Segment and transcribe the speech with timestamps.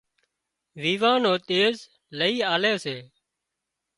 [0.81, 1.77] ويوان نو ۮيز
[2.17, 2.97] لئي آلي سي